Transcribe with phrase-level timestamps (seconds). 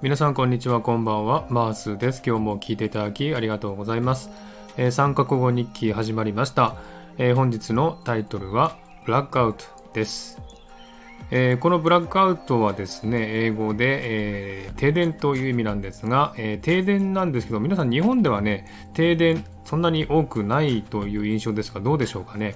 [0.00, 1.48] 皆さんこんにちはこんばんは。
[1.50, 2.22] マースです。
[2.24, 4.30] 今日も聞いていただきありがとうございます、
[4.76, 6.76] えー、3カ国語日記始まりました、
[7.18, 10.40] えー本日のタイトルはブラックアウトです、
[11.32, 22.54] えーこのブラックアウトはですね英語で、えー停電という意味なんですが、えー停電なんですけど皆さん日本ではね停電そんなに多くないという印象ですがどうでしょうかね。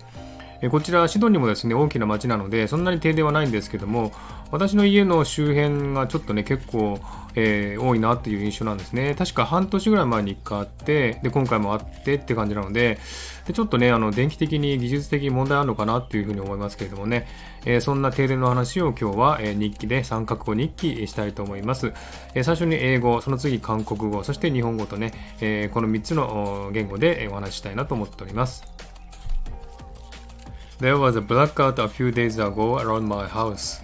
[0.63, 4.13] えこちらシドニーもですね大きな町なのでそんなに停電はないんですけども
[4.53, 7.01] 私の家の周辺がちょっとね結構、
[7.35, 9.15] えー多いなっていう印象なんですね。
[9.19, 12.99] 確か半年ぐらい前に1回あってで今回もあってって感じなので
[13.47, 17.27] でちょっとねあの電気的に技術的に問題あるのかなっていうふうに思いますけれどもね、
[17.65, 21.93] えーそんな停電の話を今日は、え日記で三角語日記したいと思います、
[22.35, 28.92] え最初に英語その次韓国語そして日本語とね、えこの3つの言語でお話ししたいなと思っております。
[30.80, 33.82] There was a blackout a few days ago around my house.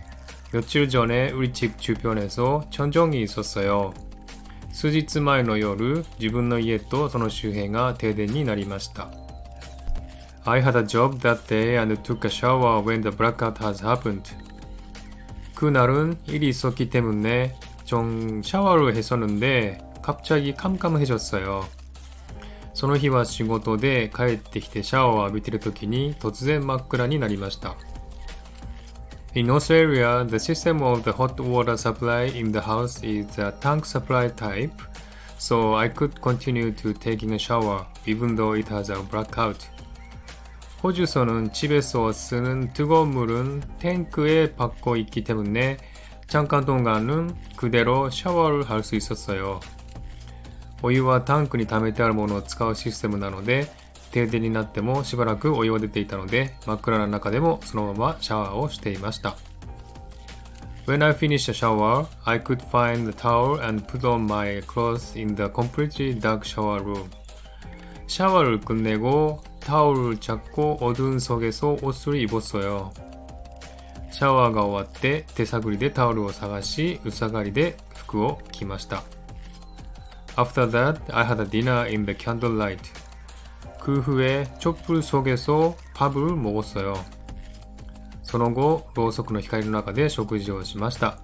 [0.52, 3.94] 며칠 전에 우리 집 주변에서 천정이 있었어요.
[4.72, 9.10] 数日前の夜、自分の家とその周辺が停電になりました。
[10.46, 14.36] I had a job that day and took a shower when the blackout has happened.
[15.56, 21.66] 그날은 일이 있었기 때문에 좀 샤워를 했었는데 갑자기 캄캄해졌어요.
[22.78, 27.76] その日は仕事で帰ってきてシャワーを浴びている時に突然真っ暗になりました。
[29.36, 34.30] In Australia, the system of the hot water supply in the house is a tank supply
[34.30, 34.72] type,
[35.40, 39.68] so I could continue to taking a shower even though it has a blackout.
[40.84, 45.78] 호주서는 집에서 쓰는 뜨거운 물은 탱크에 받고 있기 때문에
[46.28, 49.60] 잠깐 동안은 그대로 샤워를 할 수 있었어요.
[50.82, 53.68] お湯はタンクに溜めてあるものを使うシステムなので
[54.12, 59.36] 停電になってもしばらくお湯は出ていたので真っ暗な中でもそのままシャワーをしていました
[60.86, 65.16] When I finished a shower, I could find the towel and put on my clothes
[65.16, 67.10] in the completely dark shower room.
[68.08, 72.92] 샤워를 끝내고 타올을 잡고 어두운 속에서 옷을 입었어요.
[74.12, 79.04] 샤워가 終わって手探りでタオルを探し、うさがりで服を着ました。
[80.38, 82.92] After that, I had a dinner in the candlelight.
[83.80, 86.94] 그 후에 촛불 속에서 밥을 먹었어요.
[88.24, 91.20] その後、ろうそくの光の中で食事をしました。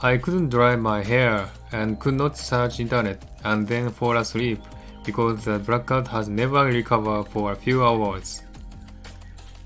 [0.00, 4.60] I couldn't dry my hair and could not search internet and then fall asleep
[5.04, 8.44] because the blackout has never recovered for a few hours.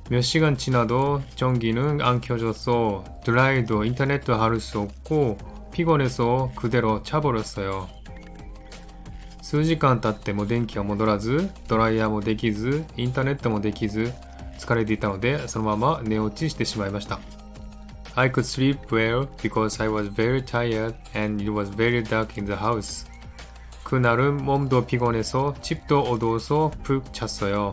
[0.09, 5.39] 몇 시간 지나도 전기는 안 켜져서 드라이도 인터넷도 할 수 없고
[5.73, 7.89] 피곤해서 그대로 차버렸어요.
[9.45, 14.13] 数時間経っても電気が戻らず、ドライヤーもできず、インターネットもできず、
[14.59, 17.19] 疲れていたので、そのまま寝落ちしてしまいました。
[18.17, 22.53] I could sleep well because I was very tired and it was very dark in the
[22.53, 23.09] house.
[23.85, 27.73] 그날은 몸도 피곤해서 집도 어두워서 푹 잤어요.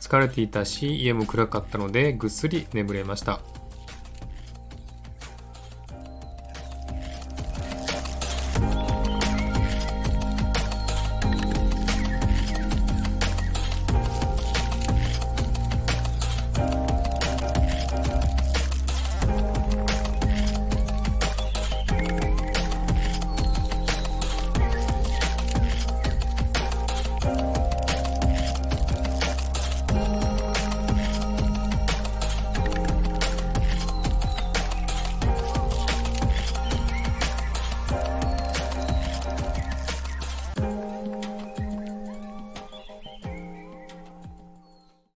[0.00, 3.40] 疲れていたし、家も暗かったのでぐっすり眠れました。